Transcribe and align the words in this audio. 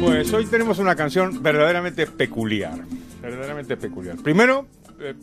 Pues 0.00 0.32
hoy 0.32 0.46
tenemos 0.46 0.78
una 0.78 0.94
canción 0.96 1.42
verdaderamente 1.42 2.06
peculiar. 2.06 2.78
Verdaderamente 3.20 3.76
peculiar. 3.76 4.16
Primero, 4.16 4.66
eh, 5.00 5.14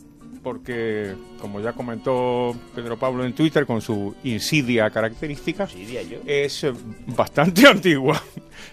porque, 0.42 1.14
como 1.40 1.60
ya 1.60 1.72
comentó 1.72 2.54
Pedro 2.74 2.96
Pablo 2.98 3.24
en 3.24 3.32
Twitter, 3.34 3.66
con 3.66 3.80
su 3.80 4.14
insidia 4.24 4.90
característica, 4.90 5.64
Insidia, 5.64 6.02
yo. 6.02 6.18
es 6.26 6.64
eh, 6.64 6.72
bastante 7.06 7.66
antigua. 7.68 8.20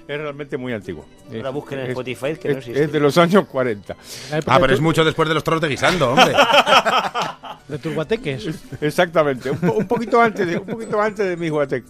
Es 0.07 0.17
realmente 0.17 0.57
muy 0.57 0.73
antigua. 0.73 1.05
Ahora 1.33 1.49
Es- 1.49 1.55
busquen 1.55 1.79
en 1.79 1.85
es- 1.85 1.89
Spotify, 1.91 2.35
que 2.39 2.47
no 2.49 2.51
es- 2.54 2.57
existe. 2.57 2.83
Es 2.83 2.91
de 2.91 2.99
los 2.99 3.17
años 3.17 3.45
40. 3.47 3.95
La 4.31 4.38
época 4.38 4.55
Ah, 4.55 4.59
pero 4.59 4.73
es 4.73 4.81
mucho 4.81 5.04
después 5.04 5.27
de 5.27 5.33
los 5.35 5.43
toros 5.43 5.61
de 5.61 5.70
guisando, 5.70 6.11
hombre. 6.11 6.33
De 7.68 7.77
tus 7.77 7.93
guateques. 7.93 8.50
Exactamente, 8.82 9.50
un, 9.50 9.57
po- 9.57 9.73
un 9.73 9.88
poquito 9.88 10.21
antes 10.21 10.46
de 10.46 10.57
un 10.57 10.66
poquito 10.66 11.00
antes 11.02 11.25
de 11.25 11.38
mis 11.38 11.50
guateques. 11.50 11.89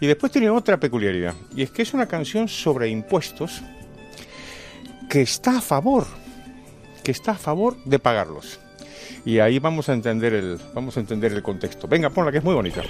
Y 0.00 0.06
después 0.06 0.30
tiene 0.30 0.50
otra 0.50 0.78
peculiaridad, 0.78 1.34
y 1.56 1.62
es 1.62 1.70
que 1.70 1.82
es 1.82 1.94
una 1.94 2.06
canción 2.06 2.46
sobre 2.48 2.88
impuestos 2.88 3.62
que 5.08 5.22
está 5.22 5.58
a 5.58 5.60
favor, 5.62 6.06
que 7.02 7.10
está 7.12 7.32
a 7.32 7.36
favor 7.38 7.76
de 7.84 7.98
pagarlos. 7.98 8.58
Y 9.24 9.38
ahí 9.38 9.58
vamos 9.58 9.88
a 9.88 9.94
entender 9.94 10.34
el 10.34 10.58
vamos 10.74 10.96
a 10.98 11.00
entender 11.00 11.32
el 11.32 11.42
contexto. 11.42 11.88
Venga, 11.88 12.10
ponla 12.10 12.30
que 12.30 12.38
es 12.38 12.44
muy 12.44 12.54
bonita. 12.54 12.82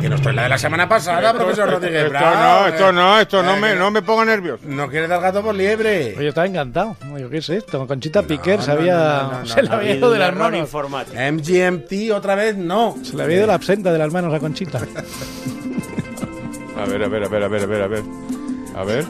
Que 0.00 0.08
nos 0.08 0.20
trae 0.20 0.34
la 0.34 0.42
de 0.44 0.48
la 0.50 0.58
semana 0.58 0.88
pasada, 0.88 1.32
profesor 1.32 1.70
Rodríguez 1.70 2.04
Esto 2.04 2.10
Bravo, 2.18 2.36
no, 2.36 2.66
esto 2.68 2.88
eh. 2.88 2.92
no, 2.92 3.20
esto 3.20 3.42
no 3.42 3.54
Eh, 3.56 3.60
me 3.60 3.72
que 3.72 3.78
no 3.78 3.90
me 3.90 4.02
ponga 4.02 4.24
nervioso. 4.24 4.62
No 4.66 4.88
quiere 4.88 5.08
dar 5.08 5.20
gato 5.20 5.42
por 5.42 5.54
liebre. 5.54 6.14
Oye, 6.16 6.22
yo 6.24 6.28
estaba 6.28 6.46
encantado. 6.46 6.96
No, 7.04 7.18
Yo 7.18 7.28
qué 7.30 7.42
sé 7.42 7.56
esto. 7.58 7.86
Conchita 7.86 8.22
No, 8.22 8.28
Piquer 8.28 8.58
no, 8.58 8.64
se 8.64 8.70
había, 8.72 8.94
no, 8.96 9.22
no, 9.32 9.38
no, 9.40 9.46
se 9.46 9.62
le 9.62 9.68
no, 9.68 9.74
había 9.76 9.92
Ha 9.92 9.96
ido 9.96 10.10
de 10.10 10.18
las 10.18 10.34
manos. 10.34 10.60
informático. 10.60 11.16
MGMT 11.16 12.12
otra 12.14 12.34
vez 12.34 12.56
no. 12.56 12.96
Se 13.02 13.16
le 13.16 13.22
había 13.24 13.36
ido 13.38 13.46
la 13.46 13.54
absenta 13.54 13.92
de 13.92 13.98
las 13.98 14.12
manos 14.12 14.32
a 14.34 14.38
Conchita. 14.38 14.78
A 16.76 16.84
ver, 16.86 17.02
a 17.02 17.08
ver, 17.08 17.24
a 17.24 17.28
ver, 17.28 17.42
a 17.42 17.48
ver, 17.48 17.62
a 17.62 17.66
ver, 17.66 17.82
a 17.82 17.86
ver. 17.88 18.02
A 18.76 18.84
ver. 18.84 19.04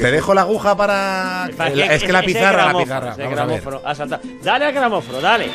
Te 0.00 0.10
dejo 0.10 0.34
la 0.34 0.40
aguja 0.40 0.76
para. 0.76 1.48
Es 1.48 2.02
que 2.02 2.12
la 2.12 2.22
pizarra, 2.22 2.72
la 2.72 2.78
pizarra. 2.78 3.14
Dale 4.42 4.64
al 4.66 4.72
gramófono, 4.72 5.20
dale. 5.20 5.50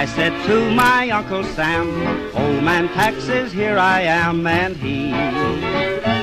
I 0.00 0.06
said 0.06 0.32
to 0.46 0.70
my 0.70 1.10
Uncle 1.10 1.44
Sam, 1.44 1.86
Old 2.34 2.62
man 2.62 2.88
taxes, 2.94 3.52
here 3.52 3.76
I 3.76 4.00
am, 4.00 4.46
and 4.46 4.74
he 4.74 5.12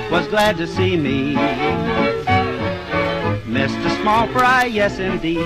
was 0.10 0.28
glad 0.30 0.58
to 0.58 0.66
see 0.66 0.98
me. 0.98 1.36
Mr. 3.46 4.02
Small 4.02 4.28
Fry, 4.30 4.66
yes 4.66 4.98
indeed, 4.98 5.46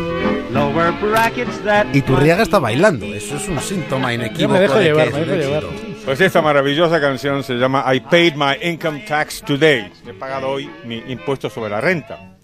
lower 0.50 0.94
brackets 1.02 1.60
that. 1.66 1.94
Y 1.94 2.02
Turriaga 2.04 2.44
está 2.44 2.60
bailando. 2.60 3.06
Eso 3.06 3.36
es 3.36 3.50
un 3.50 3.60
síntoma 3.60 4.14
Yo 4.14 4.22
inequívoco. 4.22 4.54
me 4.54 4.60
dejo 4.62 4.76
de 4.76 4.80
que 4.80 4.86
llevar, 4.86 5.08
es 5.10 5.14
me 5.14 5.26
dejo 5.26 5.36
llevar. 5.36 5.64
Pues 6.06 6.22
esta 6.22 6.42
maravillosa 6.42 7.02
canción 7.02 7.44
se 7.44 7.56
llama 7.56 7.84
I 7.94 8.00
paid 8.00 8.36
my 8.36 8.56
income 8.66 9.04
tax 9.06 9.42
today. 9.42 9.92
He 10.08 10.14
pagado 10.14 10.52
hoy 10.52 10.70
mi 10.86 11.04
impuesto 11.10 11.50
sobre 11.50 11.70
la 11.72 11.82
renta. 11.82 12.38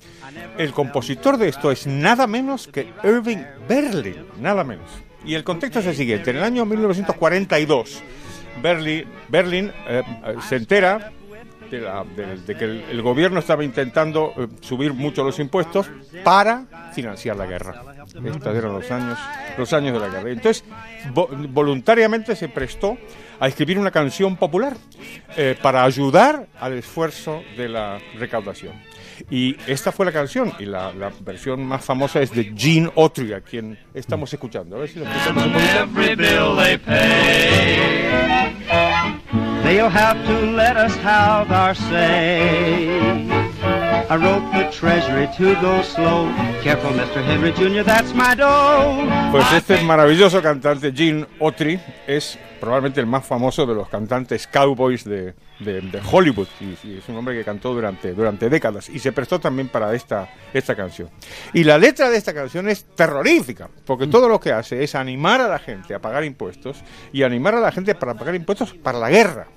El 0.58 0.74
compositor 0.74 1.38
de 1.38 1.48
esto 1.48 1.72
es 1.72 1.88
nada 1.88 2.28
menos 2.28 2.68
que 2.68 2.92
Irving 3.06 3.46
Berlin, 3.70 4.26
nada 4.42 4.66
menos. 4.66 5.07
Y 5.26 5.34
el 5.36 5.44
contexto 5.44 5.80
es 5.80 5.88
el 5.88 5.96
siguiente. 5.96 6.32
En 6.32 6.38
el 6.38 6.44
año 6.44 6.66
1942, 6.66 8.02
Berlin, 8.62 9.06
Berlin 9.30 9.72
eh, 9.88 10.04
eh, 10.26 10.36
se 10.48 10.56
entera 10.56 11.12
de, 11.70 11.82
la- 11.82 12.04
de- 12.06 12.56
que 12.56 12.64
el, 12.64 13.02
gobierno 13.02 13.40
estaba 13.40 13.64
intentando 13.64 14.34
eh, 14.38 14.48
subir 14.62 14.94
mucho 14.94 15.24
los 15.24 15.38
impuestos 15.40 15.90
para 16.24 16.66
financiar 16.94 17.36
la 17.36 17.46
guerra. 17.46 17.84
Estos 18.24 18.56
eran 18.56 18.72
los 18.74 18.90
años, 18.90 19.20
los 19.58 19.74
años 19.74 19.94
de 19.94 20.00
la 20.00 20.08
guerra. 20.08 20.30
Entonces, 20.32 20.64
vo- 21.14 21.28
voluntariamente 21.52 22.36
se 22.36 22.48
prestó 22.48 22.98
a 23.40 23.48
escribir 23.48 23.78
una 23.78 23.92
canción 23.92 24.38
popular 24.38 24.76
para 25.62 25.84
ayudar 25.84 26.48
al 26.60 26.74
esfuerzo 26.74 27.44
de 27.58 27.70
la 27.70 28.00
recaudación. 28.18 28.74
Y 29.30 29.56
esta 29.68 29.92
fue 29.92 30.06
la 30.06 30.12
canción, 30.12 30.54
y 30.60 30.66
la, 30.66 30.92
versión 31.22 31.66
más 31.66 31.84
famosa 31.84 32.22
es 32.22 32.32
de 32.32 32.54
Gene 32.56 32.92
Autry, 32.96 33.34
a 33.34 33.42
quien 33.42 33.78
estamos 33.94 34.34
escuchando. 34.34 34.78
A 34.78 34.80
ver 34.80 34.90
si 34.90 35.00
lo 35.00 35.06
escuchamos. 35.06 35.46
I 44.10 44.16
wrote 44.16 44.42
the 44.54 44.70
treasury 44.72 45.28
to 45.38 45.54
go 45.62 45.82
slow. 45.84 46.30
Careful, 46.64 46.92
Mr. 46.92 47.22
Henry 47.26 47.52
Jr., 47.52 47.84
that's 47.84 48.14
my 48.14 48.34
dough. 48.36 49.06
Pues 49.32 49.46
este 49.54 49.82
maravilloso 49.84 50.42
cantante 50.42 50.94
Gene 50.94 51.26
Autry 51.42 51.78
es 52.08 52.40
probablemente 52.62 53.02
el 53.02 53.06
más 53.06 53.26
famoso 53.26 53.66
de 53.66 53.76
los 53.76 53.90
cantantes 53.90 54.48
cowboys 54.48 55.04
de, 55.04 55.34
de- 55.60 55.82
de 55.82 56.02
Hollywood 56.10 56.48
y, 56.62 56.88
y 56.88 56.98
es 57.00 57.10
un 57.10 57.18
hombre 57.18 57.36
que 57.38 57.44
cantó 57.44 57.74
durante, 57.74 58.14
durante 58.14 58.50
décadas 58.50 58.88
y 58.90 58.98
se 59.00 59.12
prestó 59.12 59.40
también 59.42 59.68
para 59.68 59.94
esta, 59.94 60.30
esta 60.54 60.74
canción. 60.74 61.10
Y 61.54 61.66
la 61.66 61.78
letra 61.78 62.10
de 62.10 62.16
esta 62.18 62.34
canción 62.34 62.70
es 62.70 62.86
terrorífica 62.96 63.70
porque 63.86 64.08
todo 64.08 64.30
lo 64.30 64.40
que 64.40 64.54
hace 64.54 64.84
es 64.86 64.96
animar 64.96 65.42
a 65.42 65.50
la 65.50 65.60
gente 65.60 65.94
a 65.94 66.00
pagar 66.00 66.24
impuestos 66.24 66.78
y 67.12 67.24
animar 67.24 67.56
a 67.56 67.60
la 67.60 67.72
gente 67.74 67.94
para 67.94 68.14
pagar 68.14 68.36
impuestos 68.36 68.74
para 68.74 68.98
la 69.00 69.10
guerra. 69.10 69.48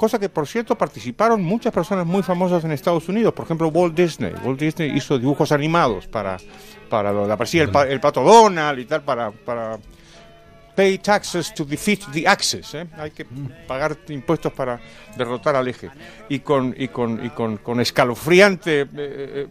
Cosa 0.00 0.18
que, 0.18 0.30
por 0.30 0.46
cierto, 0.46 0.78
participaron 0.78 1.42
muchas 1.42 1.74
personas 1.74 2.06
muy 2.06 2.22
famosas 2.22 2.64
en 2.64 2.72
Estados 2.72 3.06
Unidos. 3.10 3.34
Por 3.34 3.44
ejemplo, 3.44 3.68
Walt 3.68 3.94
Disney. 3.94 4.32
Walt 4.42 4.58
Disney 4.58 4.96
hizo 4.96 5.18
dibujos 5.18 5.52
animados 5.52 6.06
para, 6.06 6.38
para 6.88 7.12
lo 7.12 7.26
de 7.26 7.32
aparecía 7.34 7.64
el, 7.64 7.76
el 7.86 8.00
pato 8.00 8.22
Donald 8.22 8.78
y 8.78 8.86
tal, 8.86 9.02
para, 9.02 9.30
para 9.30 9.78
pay 10.74 10.96
taxes 10.96 11.52
to 11.52 11.66
defeat 11.66 11.98
the 12.14 12.26
axis. 12.26 12.72
¿eh? 12.72 12.86
Hay 12.96 13.10
que 13.10 13.26
pagar 13.68 13.94
impuestos 14.08 14.50
para 14.54 14.80
derrotar 15.18 15.54
al 15.54 15.68
eje. 15.68 15.90
Y 16.30 16.38
con, 16.38 16.74
y 16.78 16.88
con, 16.88 17.22
y 17.22 17.28
con, 17.28 17.58
con 17.58 17.78
escalofriante 17.78 18.80
eh, 18.80 18.88
eh, 18.94 19.46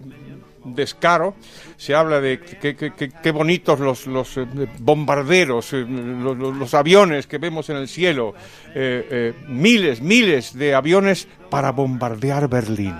descaro 0.65 1.35
se 1.77 1.95
habla 1.95 2.19
de 2.21 2.39
qué 2.39 3.31
bonitos 3.31 3.79
los, 3.79 4.07
los 4.07 4.37
eh, 4.37 4.45
bombarderos, 4.79 5.73
eh, 5.73 5.85
los, 5.87 6.37
los- 6.37 6.73
aviones 6.73 7.27
que 7.27 7.37
vemos 7.37 7.69
en 7.69 7.77
el 7.77 7.87
cielo, 7.87 8.33
eh, 8.75 9.33
miles, 9.47 10.01
miles 10.01 10.53
de 10.57 10.75
aviones 10.75 11.27
para 11.49 11.71
bombardear 11.71 12.47
Berlín. 12.47 12.95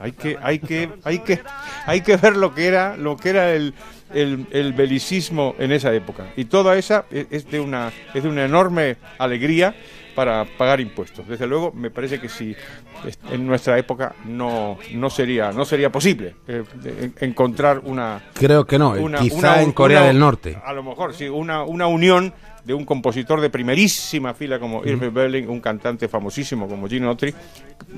Hay 0.00 0.12
que, 0.12 0.36
hay 0.42 0.58
que, 0.58 0.90
hay 1.04 1.18
que, 1.20 1.40
hay 1.86 2.00
que 2.02 2.16
ver 2.16 2.36
lo 2.36 2.54
que 2.54 2.66
era, 2.66 2.96
lo 2.96 3.16
que 3.16 3.30
era 3.30 3.52
el, 3.52 3.72
el, 4.14 4.46
el 4.50 4.72
belicismo 4.72 5.54
en 5.58 5.72
esa 5.72 5.92
época. 5.92 6.26
Y 6.36 6.44
toda 6.46 6.76
esa 6.76 7.04
es 7.10 7.26
es 7.30 7.50
de 7.50 7.60
una, 7.60 7.92
es 8.14 8.22
de 8.22 8.28
una 8.28 8.44
enorme 8.44 8.96
alegría 9.18 9.74
para 10.14 10.44
pagar 10.44 10.80
impuestos. 10.80 11.26
Desde 11.26 11.44
luego, 11.46 11.72
me 11.72 11.90
parece 11.90 12.20
que 12.20 12.28
si 12.28 12.54
en 13.32 13.46
nuestra 13.46 13.76
época 13.78 14.14
no, 14.26 14.78
no 14.92 15.10
sería, 15.10 15.50
no 15.50 15.64
sería 15.64 15.90
posible 15.90 16.36
eh, 16.46 16.62
encontrar 17.20 17.80
una, 17.84 18.22
Creo 18.34 18.64
que 18.64 18.78
no. 18.78 18.90
una- 18.92 19.18
quizá 19.18 19.36
una- 19.54 19.62
en 19.62 19.72
Corea 19.72 19.98
una- 19.98 20.06
del 20.06 20.18
Norte. 20.20 20.56
A 20.64 20.72
lo 20.72 20.84
mejor, 20.84 21.14
sí, 21.14 21.28
una, 21.28 21.64
una 21.64 21.88
unión 21.88 22.32
de 22.64 22.72
un 22.74 22.84
compositor 22.84 23.40
de 23.40 23.50
primerísima 23.50 24.32
fila 24.34 24.58
como 24.60 24.84
Irving 24.86 25.12
Berlin, 25.12 25.48
un 25.50 25.60
cantante 25.60 26.06
famosísimo 26.08 26.66
como 26.68 26.88
Gene 26.88 27.06
Autry, 27.08 27.34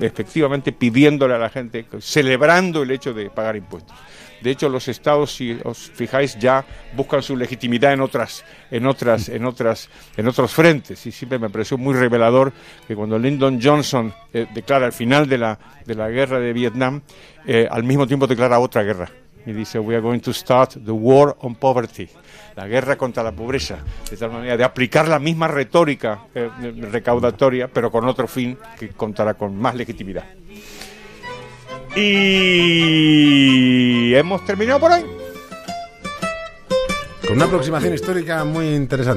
efectivamente 0.01 0.71
pidiéndole 0.71 1.35
a 1.35 1.37
la 1.37 1.49
gente, 1.49 1.85
celebrando 1.99 2.81
el 2.83 2.91
hecho 2.91 3.13
de 3.13 3.29
pagar 3.29 3.55
impuestos. 3.55 3.95
De 4.41 4.51
hecho, 4.51 4.69
los 4.69 4.87
estados, 4.87 5.35
si 5.35 5.57
os 5.63 5.91
fijáis, 5.91 6.37
ya 6.37 6.65
buscan 6.95 7.21
su 7.21 7.35
legitimidad 7.35 7.93
en 7.93 8.01
otras, 8.01 8.45
en 8.71 8.85
otras, 8.85 9.29
en 9.29 9.45
otras, 9.45 9.89
en 10.15 10.27
otros 10.27 10.53
frentes. 10.53 11.05
Y 11.05 11.11
siempre 11.11 11.39
me 11.39 11.49
pareció 11.49 11.77
muy 11.77 11.93
revelador 11.95 12.53
que 12.87 12.95
cuando 12.95 13.17
Lyndon 13.17 13.59
Johnson 13.61 14.13
eh, 14.33 14.47
declara 14.53 14.85
el 14.85 14.93
final 14.93 15.27
de 15.27 15.37
la, 15.37 15.59
de 15.85 15.95
la 15.95 16.09
guerra 16.09 16.39
de 16.39 16.53
Vietnam, 16.53 17.01
eh, 17.45 17.67
al 17.69 17.83
mismo 17.83 18.05
tiempo 18.05 18.27
declara 18.27 18.59
otra 18.59 18.83
guerra. 18.83 19.09
Y 19.45 19.53
dice 19.53 19.79
we 19.79 19.95
are 19.95 20.01
going 20.01 20.19
to 20.19 20.33
start 20.33 20.73
the 20.83 20.91
war 20.91 21.37
on 21.39 21.55
poverty 21.55 22.09
la 22.57 22.67
guerra 22.67 22.97
contra 22.97 23.23
la 23.23 23.31
pobreza. 23.31 23.77
De 24.09 24.17
tal 24.17 24.31
manera 24.31 24.57
de 24.57 24.63
aplicar 24.63 25.07
la 25.07 25.19
misma 25.19 25.47
retórica 25.47 26.25
eh, 26.33 26.49
recaudatoria 26.91 27.69
pero 27.69 27.91
con 27.91 28.05
otro 28.07 28.27
fin 28.27 28.57
que 28.77 28.89
contará 28.89 29.35
con 29.35 29.55
más 29.55 29.75
legitimidad. 29.75 30.25
Y 31.95 33.56
hemos 34.19 34.43
terminado 34.45 34.79
por 34.79 34.91
hoy 34.91 35.05
Con 37.27 37.35
una 37.37 37.45
aproximación 37.45 37.93
histórica 37.93 38.43
muy 38.43 38.73
interesante. 38.73 39.15